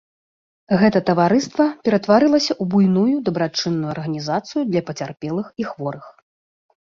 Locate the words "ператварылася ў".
1.87-2.71